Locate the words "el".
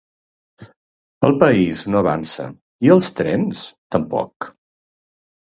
1.29-1.37